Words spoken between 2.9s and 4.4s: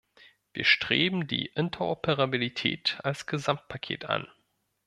als Gesamtpaket an.